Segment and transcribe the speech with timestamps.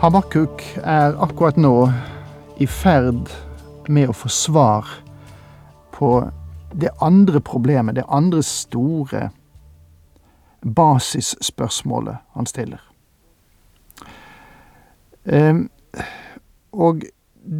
[0.00, 1.90] Habakuk er akkurat nå
[2.56, 3.28] i ferd
[3.92, 4.86] med å få svar
[5.92, 6.08] på
[6.72, 9.26] det andre problemet, det andre store
[10.64, 12.80] basisspørsmålet han stiller.
[15.28, 15.68] Ehm,
[16.72, 17.04] og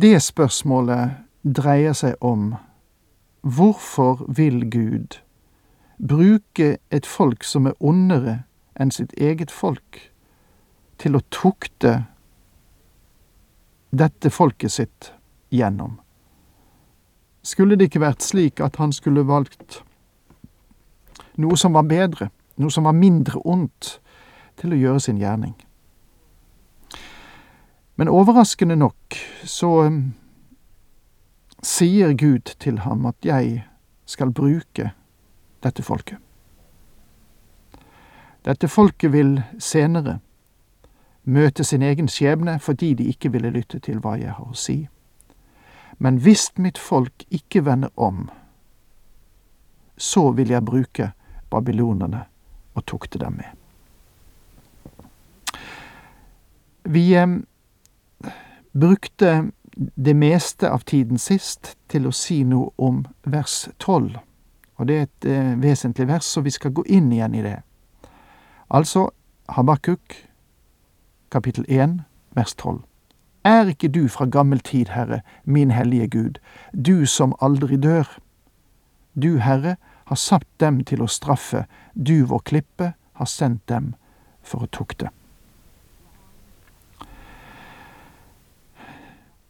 [0.00, 2.54] det spørsmålet dreier seg om
[3.44, 5.18] hvorfor vil Gud
[5.98, 8.38] bruke et folk som er ondere
[8.80, 10.00] enn sitt eget folk,
[10.96, 12.06] til å tukte
[13.90, 15.12] dette folket sitt
[15.50, 15.98] gjennom.
[17.42, 19.80] Skulle det ikke vært slik at han skulle valgt
[21.40, 22.30] noe som var bedre,
[22.60, 23.98] noe som var mindre ondt,
[24.60, 25.54] til å gjøre sin gjerning?
[27.96, 29.16] Men overraskende nok
[29.48, 30.00] så um,
[31.64, 33.62] sier Gud til ham at jeg
[34.08, 34.92] skal bruke
[35.64, 36.16] dette folket.
[38.44, 40.20] Dette folket vil senere
[41.30, 44.88] møte sin egen skjebne fordi de ikke ville lytte til hva jeg har å si.
[45.98, 48.28] Men hvis mitt folk ikke vender om,
[49.96, 51.10] så vil jeg bruke
[51.50, 52.24] babylonerne
[52.74, 53.50] og tukte dem med.
[56.84, 57.26] Vi eh,
[58.72, 64.16] brukte det meste av tiden sist til å si noe om vers tolv.
[64.80, 67.58] Og det er et eh, vesentlig vers, så vi skal gå inn igjen i det.
[68.72, 69.10] Altså
[69.52, 70.16] Habakuk
[71.30, 72.00] kapittel 1,
[72.34, 72.82] vers 12.
[73.44, 76.40] Er ikke du fra gammel tid, Herre, min hellige Gud,
[76.72, 78.18] du som aldri dør?
[79.14, 81.64] Du, Herre, har satt dem til å straffe,
[81.94, 83.94] du, vår klippe, har sendt dem
[84.42, 85.10] for å tukte.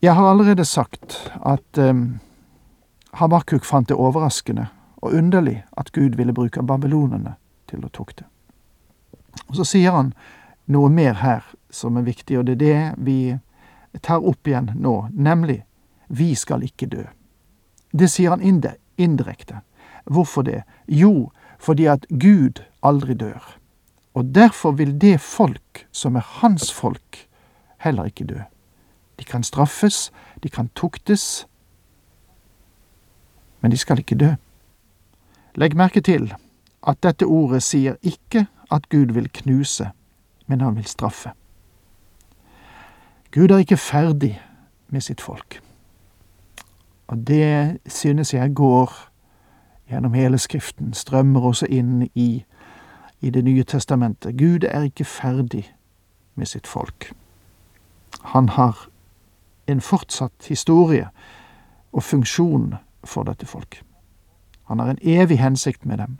[0.02, 2.20] Jeg har allerede sagt at um,
[3.20, 4.70] Habakuk fant det overraskende
[5.00, 7.34] og underlig at Gud ville bruke babylonerne
[7.68, 8.24] til å tukte.
[9.48, 10.14] Og Så sier han
[10.70, 13.18] noe mer her som er viktig, og det er det vi
[14.02, 15.62] tar opp igjen nå, nemlig
[16.08, 17.04] vi skal ikke dø.
[17.92, 18.42] Det sier han
[18.98, 19.62] indirekte.
[20.04, 20.62] Hvorfor det?
[20.86, 23.56] Jo, fordi at Gud aldri dør.
[24.14, 27.26] Og derfor vil det folk som er hans folk,
[27.78, 28.40] heller ikke dø.
[29.18, 30.10] De kan straffes,
[30.42, 31.46] de kan tuktes,
[33.60, 34.34] men de skal ikke dø.
[35.54, 36.32] Legg merke til
[36.86, 39.90] at dette ordet sier ikke at Gud vil knuse,
[40.50, 41.30] men han vil straffe.
[43.30, 44.40] Gud er ikke ferdig
[44.88, 45.60] med sitt folk.
[47.06, 48.92] Og det synes jeg går
[49.90, 52.44] gjennom hele Skriften, strømmer også inn i,
[53.20, 54.38] i Det nye testamentet.
[54.38, 55.70] Gud er ikke ferdig
[56.34, 57.12] med sitt folk.
[58.22, 58.88] Han har
[59.66, 61.08] en fortsatt historie
[61.92, 62.74] og funksjon
[63.04, 63.82] for dette folk.
[64.66, 66.18] Han har en evig hensikt med dem,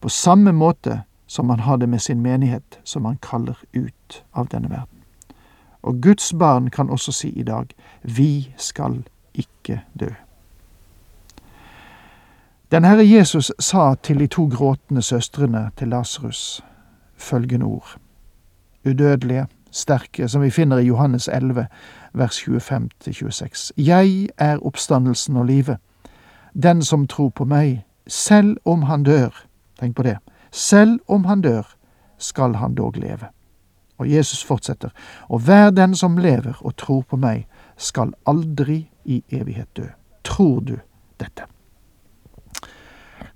[0.00, 4.48] på samme måte som han har det med sin menighet, som han kaller ut av
[4.48, 5.02] denne verden.
[5.82, 7.66] Og Guds barn kan også si i dag
[8.02, 9.02] vi skal
[9.34, 10.08] ikke dø.
[12.70, 16.64] Den Herre Jesus sa til de to gråtende søstrene til Lasarus
[17.16, 17.96] følgende ord.
[18.86, 21.66] Udødelige, sterke, som vi finner i Johannes 11,
[22.12, 23.70] vers 25-26.
[23.76, 25.76] Jeg er oppstandelsen og livet.
[26.62, 29.44] Den som tror på meg, selv om han dør,
[29.80, 30.18] tenk på det,
[30.54, 31.76] selv om han dør,
[32.18, 33.26] skal han dog leve.
[33.98, 34.90] Og Jesus fortsetter,
[35.28, 37.46] og hver den som lever og tror på meg,
[37.76, 39.86] skal aldri i evighet dø.
[40.24, 40.76] Tror du
[41.20, 41.42] dette?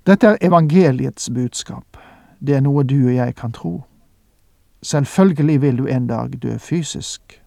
[0.07, 1.97] Dette er evangeliets budskap.
[2.39, 3.83] Det er noe du og jeg kan tro.
[4.81, 7.41] Selvfølgelig vil du en dag dø fysisk.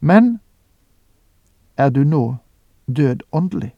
[0.00, 0.38] Men
[1.76, 2.36] er du nå
[2.96, 3.74] død åndelig?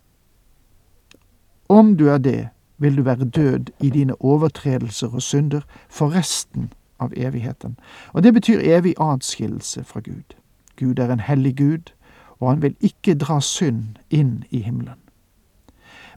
[1.69, 2.49] Om du er det,
[2.79, 7.79] vil du være død i dine overtredelser og synder for resten av evigheten.
[8.13, 10.37] Og det betyr evig atskillelse fra Gud.
[10.77, 11.93] Gud er en hellig Gud,
[12.41, 14.99] og han vil ikke dra synd inn i himmelen.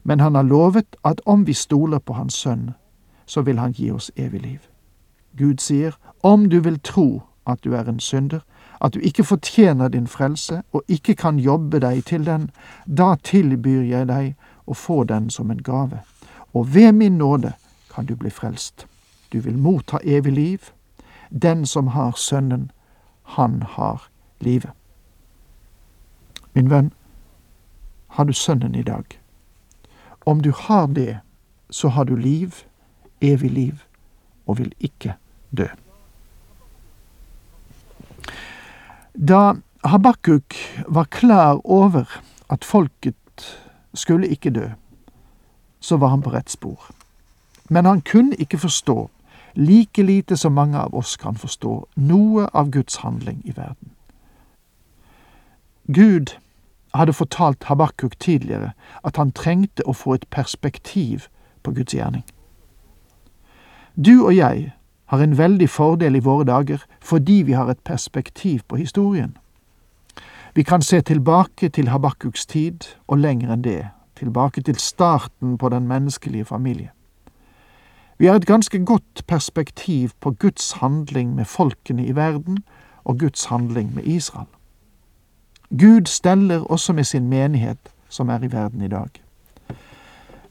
[0.04, 2.70] Men han har lovet at om vi stoler på Hans Sønn,
[3.26, 4.58] så vil han gi oss evig liv.
[5.38, 5.92] Gud sier,
[6.22, 8.40] om du vil tro at du er en synder,
[8.80, 12.50] at du ikke fortjener din frelse og ikke kan jobbe deg til den,
[12.86, 14.34] da tilbyr jeg deg
[14.66, 16.02] å få den som en gave,
[16.52, 17.52] og ved min nåde
[17.94, 18.86] kan du bli frelst.
[19.32, 20.58] Du vil motta evig liv.
[21.42, 22.70] Den som har Sønnen,
[23.22, 24.08] han har
[24.40, 24.70] livet.
[26.52, 26.92] Min venn,
[28.08, 29.04] har du Sønnen i dag?
[30.26, 31.18] Om du har det,
[31.70, 32.54] så har du liv,
[33.20, 33.80] evig liv,
[34.46, 35.14] og vil ikke
[35.56, 35.66] dø.
[39.28, 40.54] Da Habakuk
[40.88, 42.20] var klar over
[42.50, 43.58] at folket
[43.94, 44.68] skulle ikke dø,
[45.82, 46.90] så var han på rett spor.
[47.68, 49.10] Men han kunne ikke forstå,
[49.54, 53.90] like lite som mange av oss kan forstå, noe av Guds handling i verden.
[55.86, 56.36] Gud
[56.94, 58.72] hadde fortalt Habakuk tidligere
[59.04, 61.26] at han trengte å få et perspektiv
[61.62, 62.24] på Guds gjerning.
[63.96, 64.72] Du og jeg
[65.12, 69.36] har en veldig fordel i våre dager fordi vi har et perspektiv på historien.
[70.54, 73.88] Vi kan se tilbake til Habakkuks tid, og lenger enn det,
[74.26, 76.90] tilbake til starten på den menneskelige familie.
[78.18, 82.58] Vi har et ganske godt perspektiv på Guds handling med folkene i verden
[83.04, 84.46] og Guds handling med Israel.
[85.78, 87.78] Gud steller også med sin menighet
[88.08, 89.08] som er i verden i dag.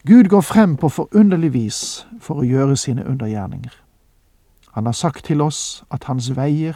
[0.06, 3.72] Gud går frem på forunderlig vis for å gjøre sine undergjerninger.
[4.72, 6.74] Han har sagt til oss at hans veier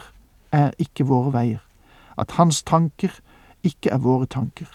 [0.51, 1.63] er ikke våre veier,
[2.17, 3.11] at hans tanker
[3.63, 4.69] ikke er våre tanker.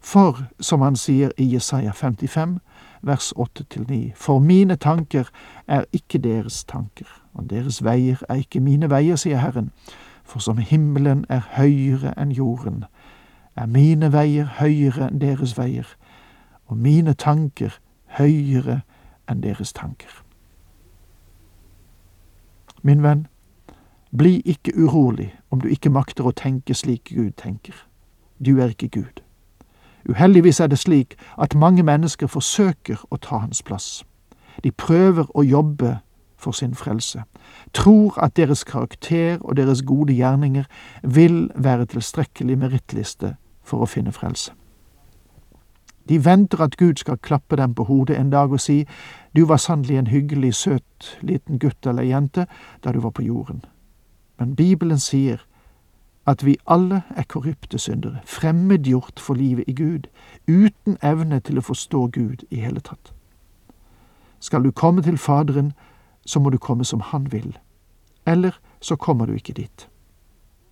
[0.00, 2.58] For, som han sier i Jesaja 55,
[3.02, 5.28] vers 8-9, for mine tanker
[5.66, 9.70] er ikke deres tanker, og deres veier er ikke mine veier, sier Herren,
[10.24, 12.84] for som himmelen er høyere enn jorden,
[13.56, 15.86] er mine veier høyere enn deres veier,
[16.66, 17.76] og mine tanker
[18.16, 18.80] høyere
[19.28, 20.22] enn deres tanker.
[22.82, 23.26] Min venn,
[24.16, 27.74] bli ikke urolig om du ikke makter å tenke slik Gud tenker.
[28.40, 29.20] Du er ikke Gud.
[30.08, 34.04] Uheldigvis er det slik at mange mennesker forsøker å ta hans plass.
[34.64, 35.98] De prøver å jobbe
[36.40, 37.22] for sin frelse,
[37.72, 40.64] tror at deres karakter og deres gode gjerninger
[41.02, 44.52] vil være tilstrekkelig merittliste for å finne frelse.
[46.08, 48.86] De venter at Gud skal klappe dem på hodet en dag og si
[49.36, 52.46] du var sannelig en hyggelig, søt liten gutt eller jente
[52.84, 53.62] da du var på jorden.
[54.38, 55.44] Men Bibelen sier
[56.26, 60.06] at vi alle er korrupte syndere, fremmedgjort for livet i Gud,
[60.48, 63.12] uten evne til å forstå Gud i hele tatt.
[64.40, 65.72] Skal du komme til Faderen,
[66.26, 67.58] så må du komme som Han vil,
[68.26, 69.88] eller så kommer du ikke dit.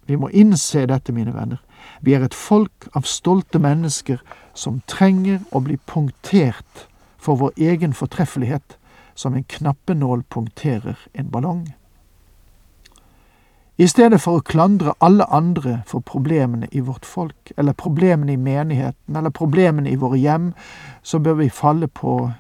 [0.07, 1.61] Vi må innse dette, mine venner.
[2.01, 4.23] Vi er et folk av stolte mennesker
[4.55, 6.87] som trenger å bli punktert
[7.19, 8.79] for vår egen fortreffelighet,
[9.15, 11.67] som en knappenål punkterer en ballong.
[13.79, 18.37] I stedet for å klandre alle andre for problemene i vårt folk, eller problemene i
[18.37, 20.49] menigheten, eller problemene i våre hjem,
[21.03, 22.33] så bør vi falle på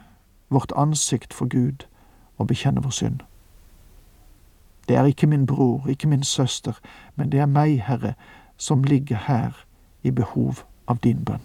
[0.50, 1.84] vårt ansikt for Gud
[2.38, 3.20] og bekjenne vår synd.
[4.88, 6.74] Det er ikke min bror, ikke min søster,
[7.14, 8.16] men det er meg, Herre,
[8.56, 9.62] som ligger her
[10.02, 11.44] i behov av din bønn.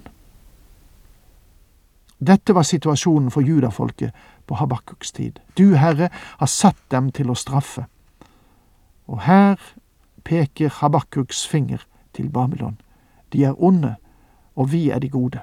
[2.17, 4.11] Dette var situasjonen for judafolket
[4.47, 5.39] på Habakkuks tid.
[5.57, 6.09] Du, Herre,
[6.39, 7.85] har satt dem til å straffe.
[9.05, 9.59] Og her
[10.23, 11.77] peker Habakkuks finger
[12.13, 12.77] til Babylon.
[13.33, 13.95] De er onde,
[14.55, 15.39] og vi er de gode.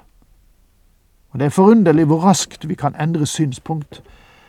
[1.31, 4.03] Og Det er forunderlig hvor raskt vi kan endre synspunkt.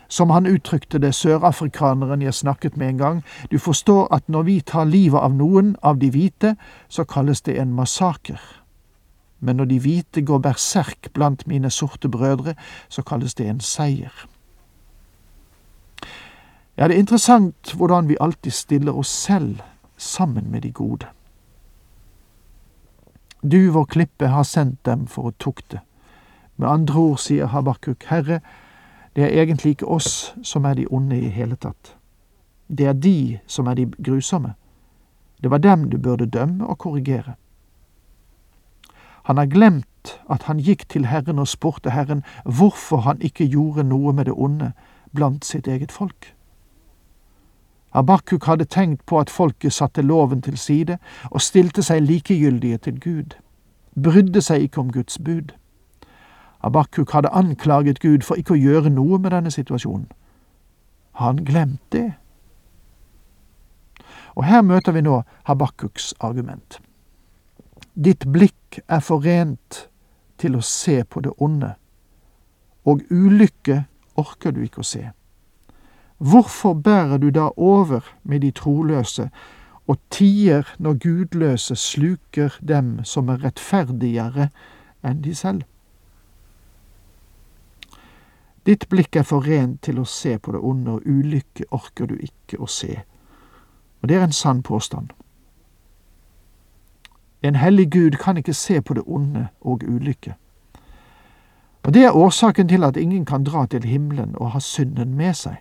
[0.08, 4.60] Som han uttrykte det, sørafrikaneren jeg snakket med en gang, du forstår at når vi
[4.60, 6.56] tar livet av noen av de hvite,
[6.88, 8.40] så kalles det en massaker.
[9.40, 12.54] Men når de hvite går berserk blant mine sorte brødre,
[12.88, 14.12] så kalles det en seier.
[16.76, 19.56] Ja, det er interessant hvordan vi alltid stiller oss selv
[20.02, 21.06] sammen med de gode.
[23.42, 25.80] Du, vår klippe, har sendt dem for å tukte.
[26.56, 28.40] Med andre ord sier Habakuk, Herre,
[29.16, 31.96] det er egentlig ikke oss som er de onde i hele tatt.
[32.68, 34.54] Det er de som er de grusomme.
[35.42, 37.34] Det var dem du burde dømme og korrigere.
[39.22, 43.84] Han har glemt at han gikk til Herren og spurte Herren hvorfor han ikke gjorde
[43.86, 44.72] noe med det onde
[45.14, 46.34] blant sitt eget folk.
[47.92, 50.98] Habakuk hadde tenkt på at folket satte loven til side
[51.30, 53.36] og stilte seg likegyldige til Gud,
[53.94, 55.52] brydde seg ikke om Guds bud.
[56.62, 60.08] Abakuk hadde anklaget Gud for ikke å gjøre noe med denne situasjonen.
[61.20, 62.12] Han glemt det?
[64.34, 66.80] Og her møter vi nå Habakkuks argument.
[67.92, 69.88] Ditt blikk er forent
[70.40, 71.74] til å se på det onde,
[72.88, 73.82] og ulykke
[74.16, 75.10] orker du ikke å se.
[76.22, 79.30] Hvorfor bærer du da over med de troløse
[79.86, 84.46] og tier når gudløse sluker dem som er rettferdigere
[85.02, 85.64] enn de selv?
[88.66, 92.14] Ditt blikk er for rent til å se på det onde, og ulykke orker du
[92.14, 93.02] ikke å se.
[94.02, 95.10] Og det er en sann påstand.
[97.42, 100.36] En hellig Gud kan ikke se på det onde og ulykke.
[101.82, 105.34] Og Det er årsaken til at ingen kan dra til himmelen og ha synden med
[105.34, 105.58] seg.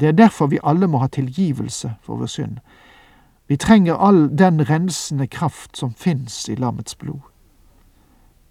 [0.00, 2.56] Det er derfor vi alle må ha tilgivelse for vår synd.
[3.48, 7.20] Vi trenger all den rensende kraft som fins i lammets blod.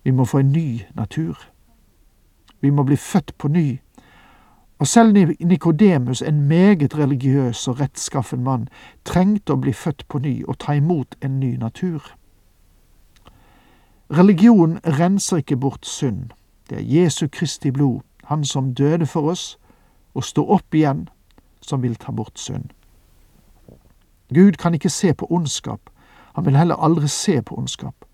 [0.04, 1.38] Vi må få en ny natur.
[2.62, 3.80] Vi må bli født på ny.
[4.80, 8.68] Og selv Nikodemus, en meget religiøs og rettskaffen mann,
[9.06, 12.16] trengte å bli født på ny og ta imot en ny natur.
[14.12, 16.30] Religion renser ikke bort synd.
[16.70, 19.60] Det er Jesu Kristi blod, Han som døde for oss
[20.14, 21.10] og sto opp igjen,
[21.66, 22.70] som vil ta bort synd.
[24.34, 25.90] Gud kan ikke se på ondskap,
[26.36, 28.06] han vil heller aldri se på ondskap,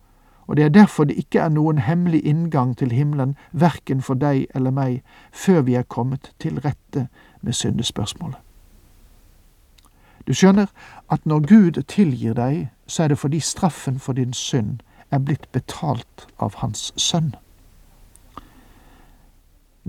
[0.48, 4.46] og det er derfor det ikke er noen hemmelig inngang til himmelen, verken for deg
[4.56, 7.08] eller meg, før vi er kommet til rette
[7.42, 8.38] med syndespørsmålet.
[10.28, 10.68] Du skjønner
[11.10, 14.80] at når Gud tilgir deg, så er det fordi straffen for din synd
[15.12, 17.34] er blitt betalt av Hans Sønn.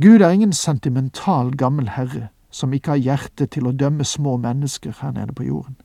[0.01, 4.93] Gud er ingen sentimental gammel herre som ikke har hjerte til å dømme små mennesker
[5.01, 5.77] her nede på jorden.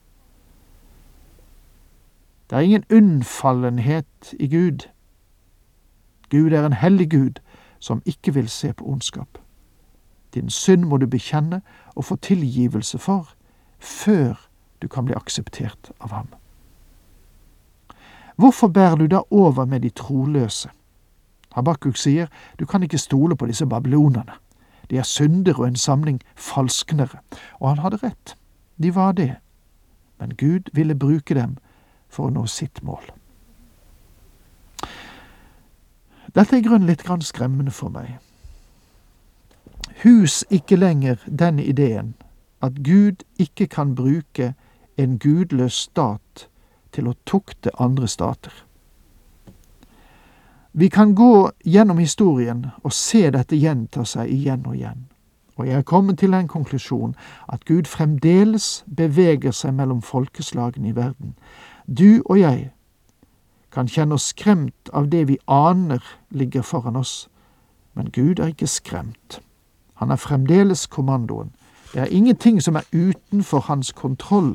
[2.50, 4.88] Det er ingen unnfallenhet i Gud.
[6.30, 7.40] Gud er en hellig Gud
[7.80, 9.38] som ikke vil se på ondskap.
[10.34, 11.60] Din synd må du bekjenne
[11.96, 13.32] og få tilgivelse for
[13.78, 14.48] før
[14.82, 16.28] du kan bli akseptert av ham.
[18.36, 20.68] Hvorfor bærer du da over med de troløse?
[21.52, 24.32] Habakuk sier du kan ikke stole på disse babylonerne.
[24.90, 27.18] De er syndere og en samling falsknere.
[27.60, 28.36] Og han hadde rett.
[28.82, 29.36] De var det.
[30.18, 31.56] Men Gud ville bruke dem
[32.08, 33.04] for å nå sitt mål.
[36.34, 38.18] Dette er i grunnen litt grann skremmende for meg.
[40.04, 42.14] Hus ikke lenger den ideen
[42.62, 44.54] at Gud ikke kan bruke
[44.96, 46.48] en gudløs stat
[46.92, 48.52] til å tukte andre stater.
[50.78, 55.08] Vi kan gå gjennom historien og se dette gjenta seg igjen og igjen,
[55.58, 57.16] og jeg er kommet til den konklusjon
[57.50, 61.32] at Gud fremdeles beveger seg mellom folkeslagene i verden.
[61.90, 62.68] Du og jeg
[63.74, 67.26] kan kjenne oss skremt av det vi aner ligger foran oss,
[67.98, 69.40] men Gud er ikke skremt.
[69.98, 71.50] Han er fremdeles kommandoen.
[71.90, 74.54] Det er ingenting som er utenfor hans kontroll.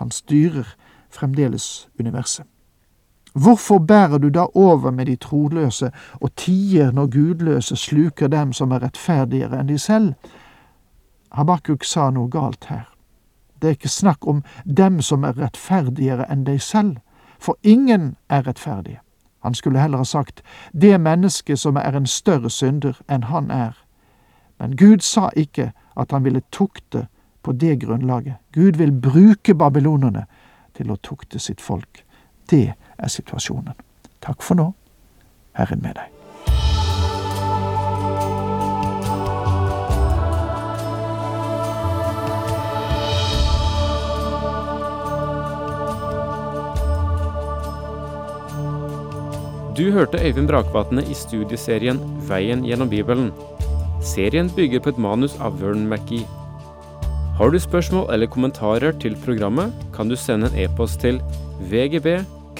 [0.00, 0.64] Han styrer
[1.10, 2.48] fremdeles universet.
[3.32, 8.72] Hvorfor bærer du da over med de troløse og tier når gudløse sluker dem som
[8.72, 10.12] er rettferdigere enn de selv?
[11.32, 12.84] Habakuk sa noe galt her.
[13.62, 16.98] Det er ikke snakk om dem som er rettferdigere enn deg selv,
[17.38, 19.00] for ingen er rettferdige.
[19.42, 23.72] Han skulle heller ha sagt det mennesket som er en større synder enn han er.
[24.58, 27.06] Men Gud sa ikke at han ville tukte
[27.42, 28.34] på det grunnlaget.
[28.52, 30.26] Gud vil bruke babylonerne
[30.76, 32.04] til å tukte sitt folk.
[32.50, 33.74] Det er situasjonen.
[34.22, 34.72] Takk for nå.
[35.58, 36.08] Herren med deg.
[49.72, 53.30] Du hørte Øyvind Brakvatne i studieserien Veien gjennom Bibelen.
[54.04, 56.28] Serien bygger på et manus av Vern McGee.
[57.38, 61.22] Har du spørsmål eller kommentarer til programmet, kan du sende en e-post til
[61.70, 62.20] vgb